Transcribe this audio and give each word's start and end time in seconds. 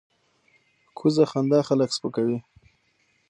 کوږه 0.97 1.25
خندا 1.31 1.59
خلک 1.67 1.89
سپکوي 1.97 2.37